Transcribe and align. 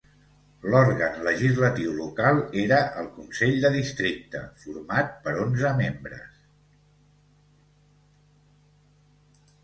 L'òrgan 0.73 1.17
legislatiu 1.25 1.91
local 1.97 2.39
era 2.61 2.79
el 3.01 3.09
Consell 3.17 3.59
de 3.65 3.69
Districte, 3.75 4.41
format 4.63 5.11
per 5.27 5.33
onze 5.41 5.73
membres. 5.81 6.41